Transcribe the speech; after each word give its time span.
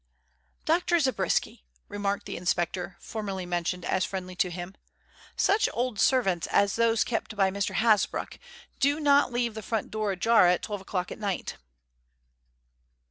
"Dr. 0.65 0.99
Zabriskie," 0.99 1.63
remarked 1.87 2.25
the 2.25 2.35
inspector 2.35 2.97
formerly 2.99 3.45
mentioned 3.45 3.85
as 3.85 4.03
friendly 4.03 4.35
to 4.37 4.49
him, 4.49 4.73
"such 5.35 5.69
old 5.73 5.99
servants 5.99 6.47
as 6.47 6.75
those 6.75 7.03
kept 7.03 7.35
by 7.35 7.51
Mr. 7.51 7.75
Hasbrouck 7.75 8.39
do 8.79 8.99
not 8.99 9.31
leave 9.31 9.53
the 9.53 9.61
front 9.61 9.91
door 9.91 10.11
ajar 10.11 10.47
at 10.47 10.63
twelve 10.63 10.81
o'clock 10.81 11.11
at 11.11 11.19
night." 11.19 11.57